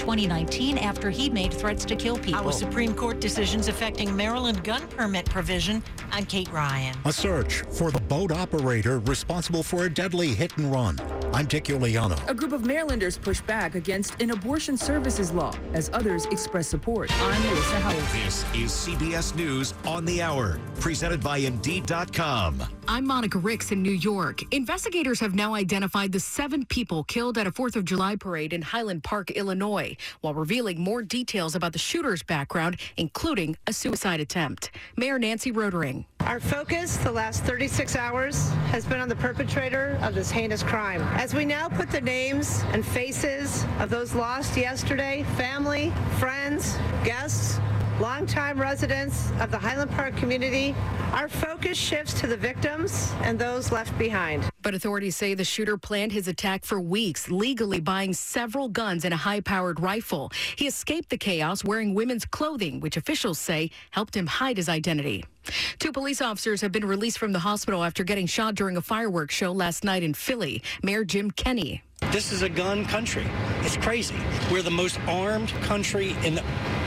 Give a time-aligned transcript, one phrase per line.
[0.00, 2.46] 2019 after he made threats to kill people.
[2.46, 5.82] Our Supreme Court decisions affecting Maryland gun permit provision.
[6.10, 6.96] I'm Kate Ryan.
[7.04, 10.98] A search for the boat operator responsible for a deadly hit and run.
[11.32, 12.18] I'm Dick Uliano.
[12.28, 17.08] A group of Marylanders push back against an abortion services law as others express support.
[17.22, 18.04] I'm Melissa Howard.
[18.12, 22.62] This is CBS News on the Hour, presented by Indeed.com.
[22.88, 24.42] I'm Monica Ricks in New York.
[24.52, 28.62] Investigators have now identified the seven people killed at a 4th of July parade in
[28.62, 34.72] Highland Park, Illinois, while revealing more details about the shooter's background, including a suicide attempt.
[34.96, 36.06] Mayor Nancy Rotering.
[36.22, 41.00] Our focus the last 36 hours has been on the perpetrator of this heinous crime.
[41.20, 47.60] As we now put the names and faces of those lost yesterday, family, friends, guests,
[48.00, 50.74] longtime residents of the Highland Park community,
[51.12, 54.48] our focus shifts to the victims and those left behind.
[54.62, 59.12] But authorities say the shooter planned his attack for weeks, legally buying several guns and
[59.12, 60.32] a high powered rifle.
[60.56, 65.24] He escaped the chaos wearing women's clothing, which officials say helped him hide his identity.
[65.78, 69.34] Two police officers have been released from the hospital after getting shot during a fireworks
[69.34, 70.62] show last night in Philly.
[70.82, 71.82] Mayor Jim Kenney.
[72.12, 73.26] This is a gun country.
[73.60, 74.16] It's crazy.
[74.50, 76.40] We're the most armed country in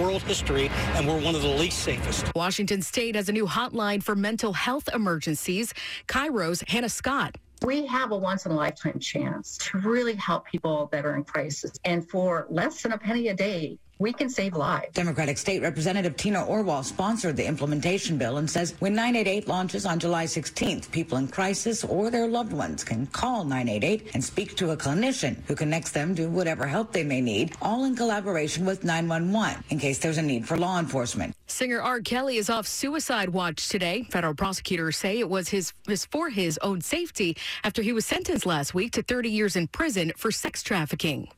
[0.00, 2.30] world history, and we're one of the least safest.
[2.34, 5.74] Washington State has a new hotline for mental health emergencies.
[6.08, 7.36] KIRO's Hannah Scott.
[7.62, 11.24] We have a once in a lifetime chance to really help people that are in
[11.24, 11.72] crisis.
[11.84, 14.86] And for less than a penny a day, we can save lives.
[14.92, 19.98] Democratic State Representative Tina Orwall sponsored the implementation bill and says when 988 launches on
[19.98, 24.70] July 16th, people in crisis or their loved ones can call 988 and speak to
[24.72, 28.84] a clinician who connects them to whatever help they may need, all in collaboration with
[28.84, 31.34] 911 in case there's a need for law enforcement.
[31.46, 32.00] Singer R.
[32.00, 34.02] Kelly is off suicide watch today.
[34.10, 38.44] Federal prosecutors say it was his, his for his own safety after he was sentenced
[38.44, 41.28] last week to 30 years in prison for sex trafficking.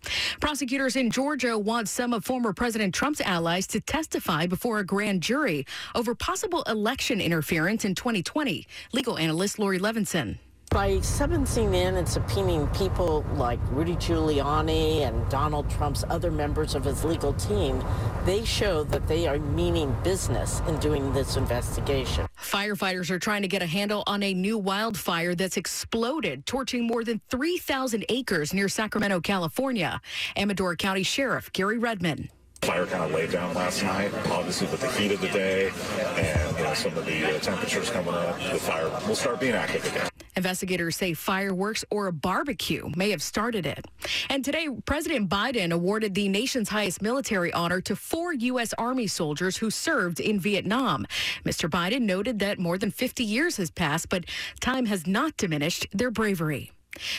[0.40, 5.22] Prosecutors in Georgia want some of former President Trump's allies to testify before a grand
[5.22, 8.66] jury over possible election interference in 2020.
[8.92, 10.38] Legal analyst Laurie Levenson.
[10.70, 16.84] By sentencing in and subpoenaing people like Rudy Giuliani and Donald Trump's other members of
[16.84, 17.82] his legal team,
[18.26, 22.26] they show that they are meaning business in doing this investigation.
[22.38, 27.02] Firefighters are trying to get a handle on a new wildfire that's exploded, torching more
[27.02, 30.02] than 3,000 acres near Sacramento, California.
[30.36, 32.28] Amador County Sheriff Gary Redman.
[32.62, 35.70] Fire kind of laid down last night, obviously with the heat of the day
[36.16, 39.54] and you know, some of the uh, temperatures coming up, the fire will start being
[39.54, 40.08] active again.
[40.36, 43.84] Investigators say fireworks or a barbecue may have started it.
[44.28, 48.72] And today, President Biden awarded the nation's highest military honor to four U.S.
[48.78, 51.06] Army soldiers who served in Vietnam.
[51.44, 51.68] Mr.
[51.68, 54.26] Biden noted that more than 50 years has passed, but
[54.60, 56.70] time has not diminished their bravery.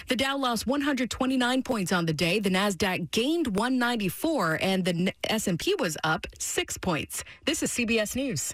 [0.08, 2.40] The Dow lost 129 points on the day.
[2.40, 7.24] The Nasdaq gained 194 and the S&P was up 6 points.
[7.46, 8.54] This is CBS News.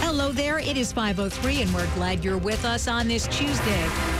[0.00, 0.58] Hello there.
[0.58, 4.17] It is 503 and we're glad you're with us on this Tuesday.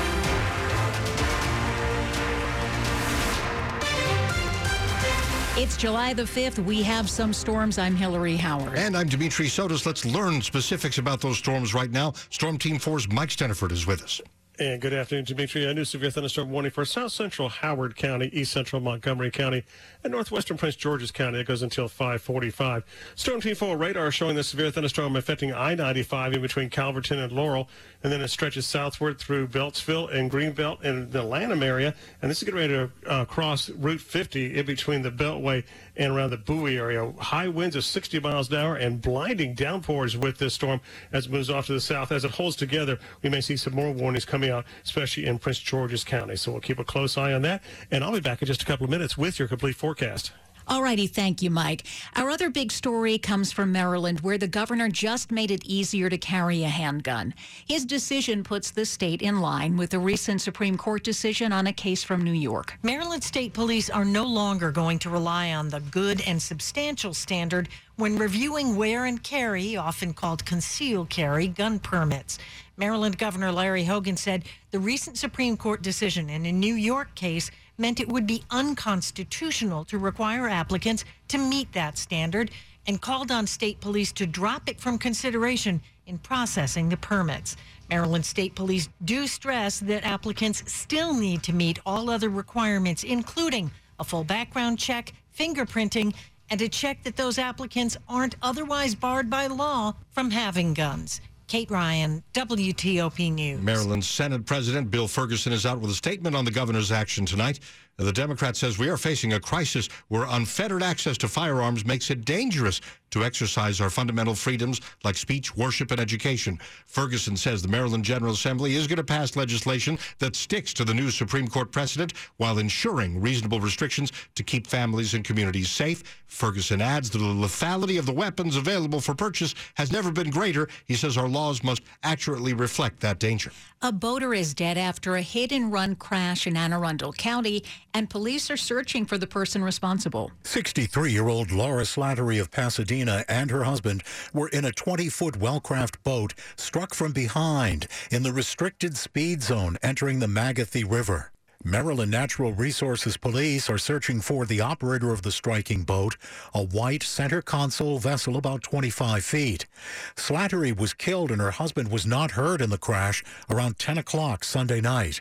[5.59, 6.65] It's July the 5th.
[6.65, 7.79] We have some storms.
[7.79, 8.79] I'm Hillary Howard.
[8.79, 9.85] And I'm Dimitri Sotis.
[9.85, 12.13] Let's learn specifics about those storms right now.
[12.31, 14.21] Storm Team 4's Mike Stinneford is with us.
[14.61, 15.65] And good afternoon, Dimitri.
[15.67, 19.63] A new severe thunderstorm warning for south central Howard County, east central Montgomery County,
[20.03, 21.39] and northwestern Prince George's County.
[21.39, 22.83] It goes until 545.
[23.15, 27.69] Storm Team 4 radar showing the severe thunderstorm affecting I-95 in between Calverton and Laurel,
[28.03, 31.95] and then it stretches southward through Beltsville and Greenbelt and the Lanham area.
[32.21, 35.63] And this is getting ready to uh, cross Route 50 in between the Beltway
[35.99, 37.13] and around the Bowie area.
[37.19, 40.81] High winds of 60 miles an hour and blinding downpours with this storm
[41.13, 42.13] as it moves off to the south.
[42.13, 45.59] As it holds together, we may see some more warnings coming out, especially in Prince
[45.59, 46.37] George's County.
[46.37, 47.63] So we'll keep a close eye on that.
[47.91, 50.33] And I'll be back in just a couple of minutes with your complete forecast.
[50.71, 51.85] All righty, thank you, Mike.
[52.15, 56.19] Our other big story comes from Maryland, where the governor just made it easier to
[56.19, 57.33] carry a handgun.
[57.67, 61.73] His decision puts the state in line with the recent Supreme Court decision on a
[61.73, 62.79] case from New York.
[62.83, 67.71] Maryland State Police are no longer going to rely on the good and substantial standard
[67.99, 72.39] when reviewing wear and carry, often called conceal carry, gun permits.
[72.77, 77.51] Maryland Governor Larry Hogan said the recent Supreme Court decision in a New York case
[77.77, 82.53] meant it would be unconstitutional to require applicants to meet that standard
[82.87, 87.57] and called on state police to drop it from consideration in processing the permits.
[87.91, 93.73] Maryland State Police do stress that applicants still need to meet all other requirements, including
[93.99, 96.15] a full background check, fingerprinting,
[96.51, 101.21] and to check that those applicants aren't otherwise barred by law from having guns.
[101.47, 103.63] Kate Ryan, WTOP News.
[103.63, 107.61] Maryland Senate President Bill Ferguson is out with a statement on the governor's action tonight.
[107.99, 112.25] The Democrat says we are facing a crisis where unfettered access to firearms makes it
[112.25, 112.81] dangerous
[113.11, 116.61] to exercise our fundamental freedoms like speech, worship, and education.
[116.87, 120.95] Ferguson says the Maryland General Assembly is going to pass legislation that sticks to the
[120.95, 126.05] new Supreme Court precedent while ensuring reasonable restrictions to keep families and communities safe.
[126.27, 130.69] Ferguson adds that the lethality of the weapons available for purchase has never been greater.
[130.85, 133.51] He says our laws must accurately reflect that danger.
[133.81, 137.63] A boater is dead after a hit and run crash in Anne Arundel County,
[137.95, 140.33] and police are searching for the person responsible.
[140.43, 144.03] 63 year old Laura Slattery of Pasadena and her husband
[144.33, 149.79] were in a 20 foot Wellcraft boat struck from behind in the restricted speed zone
[149.81, 151.31] entering the Magothy River.
[151.65, 156.17] Maryland Natural Resources Police are searching for the operator of the striking boat,
[156.55, 159.67] a white center console vessel about 25 feet.
[160.15, 164.45] Slattery was killed and her husband was not hurt in the crash around 10 o'clock
[164.45, 165.21] Sunday night.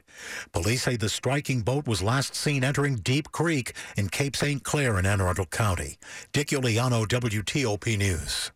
[0.52, 4.64] Police say the striking boat was last seen entering Deep Creek in Cape St.
[4.64, 5.98] Claire in Anne Arundel County.
[6.34, 8.52] Dick Uliano, WTOP News.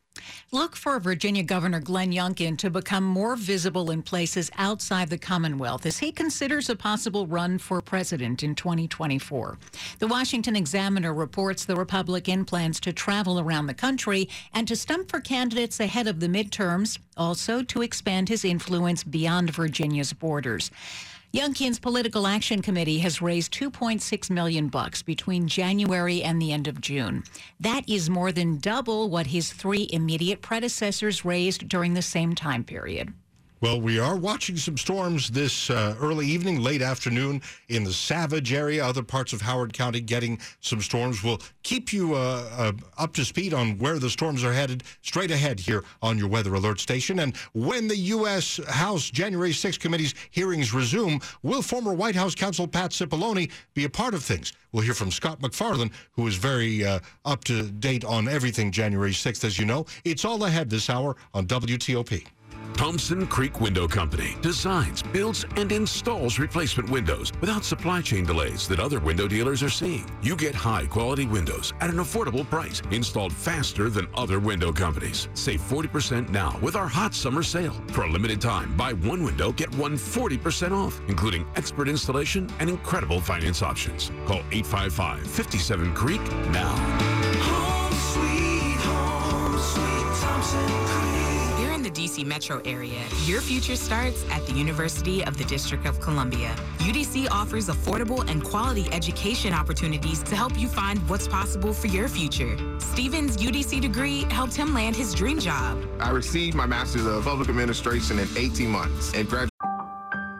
[0.53, 5.85] Look for Virginia Governor Glenn Youngkin to become more visible in places outside the Commonwealth
[5.85, 9.57] as he considers a possible run for president in 2024.
[9.99, 15.09] The Washington Examiner reports the Republican plans to travel around the country and to stump
[15.09, 20.69] for candidates ahead of the midterms, also to expand his influence beyond Virginia's borders.
[21.33, 26.81] Youngkin's Political Action Committee has raised 2.6 million bucks between January and the end of
[26.81, 27.23] June.
[27.57, 32.65] That is more than double what his three immediate predecessors raised during the same time
[32.65, 33.13] period.
[33.61, 38.51] Well, we are watching some storms this uh, early evening, late afternoon in the Savage
[38.51, 41.23] area, other parts of Howard County getting some storms.
[41.23, 45.29] We'll keep you uh, uh, up to speed on where the storms are headed straight
[45.29, 47.19] ahead here on your weather alert station.
[47.19, 48.59] And when the U.S.
[48.67, 53.89] House January 6 committee's hearings resume, will former White House counsel Pat Cipollone be a
[53.89, 54.53] part of things?
[54.71, 59.11] We'll hear from Scott MacFarlane, who is very uh, up to date on everything January
[59.11, 59.85] 6th, as you know.
[60.03, 62.25] It's all ahead this hour on WTOP.
[62.81, 68.79] Thompson Creek Window Company designs, builds, and installs replacement windows without supply chain delays that
[68.79, 70.09] other window dealers are seeing.
[70.23, 75.29] You get high quality windows at an affordable price, installed faster than other window companies.
[75.35, 77.75] Save 40% now with our hot summer sale.
[77.89, 82.67] For a limited time, buy one window, get one 40% off, including expert installation and
[82.67, 84.11] incredible finance options.
[84.25, 87.20] Call 855 57 Creek now.
[92.21, 95.85] Here in the DC metro area, your future starts at the University of the District
[95.85, 96.55] of Columbia.
[96.79, 102.07] UDC offers affordable and quality education opportunities to help you find what's possible for your
[102.07, 102.57] future.
[102.79, 105.83] Steven's UDC degree helped him land his dream job.
[105.99, 109.49] I received my Master's of Public Administration in 18 months and graduated.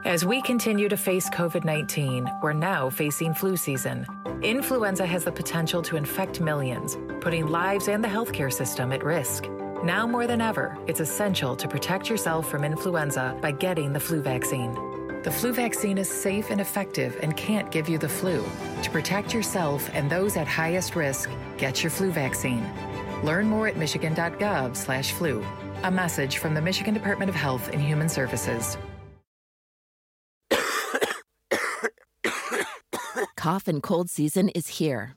[0.04, 4.06] As we continue to face COVID 19, we're now facing flu season.
[4.42, 9.44] Influenza has the potential to infect millions, putting lives and the healthcare system at risk.
[9.82, 14.22] Now more than ever, it's essential to protect yourself from influenza by getting the flu
[14.22, 14.72] vaccine.
[15.24, 18.44] The flu vaccine is safe and effective and can't give you the flu.
[18.84, 22.64] To protect yourself and those at highest risk, get your flu vaccine.
[23.24, 25.44] Learn more at michigan.gov/flu.
[25.82, 28.78] A message from the Michigan Department of Health and Human Services.
[33.36, 35.16] Cough and cold season is here.